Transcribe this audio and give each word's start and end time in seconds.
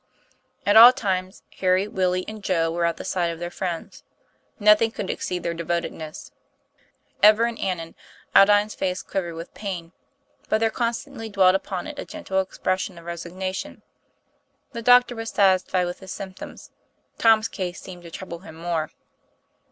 At 0.65 0.75
all 0.75 0.91
times, 0.91 1.43
Harry, 1.59 1.85
\Villie, 1.85 2.25
and 2.27 2.43
Joe 2.43 2.71
were 2.71 2.85
at 2.85 2.97
the 2.97 3.05
side 3.05 3.29
of 3.29 3.37
their 3.37 3.51
friends. 3.51 4.03
Nothing 4.59 4.89
could 4.89 5.11
exceed 5.11 5.43
their 5.43 5.53
devotedness. 5.53 6.31
Ever 7.21 7.45
and 7.45 7.59
anon 7.59 7.93
Aldine's 8.35 8.73
face 8.73 9.03
quiv 9.03 9.21
ered 9.25 9.35
with 9.35 9.53
pain, 9.53 9.91
but 10.49 10.57
there 10.57 10.71
constantly 10.71 11.29
dwelt 11.29 11.53
upon 11.53 11.85
it 11.85 11.99
a 11.99 12.05
gentle 12.05 12.41
expression 12.41 12.97
of 12.97 13.05
resignation. 13.05 13.83
The 14.71 14.81
doctor 14.81 15.15
was 15.15 15.29
satisfied 15.29 15.85
with 15.85 15.99
his 15.99 16.11
symptoms. 16.11 16.71
Tom's 17.19 17.47
case 17.47 17.79
seemed 17.79 18.01
to 18.01 18.09
trouble 18.09 18.39
him 18.39 18.55
more. 18.55 18.89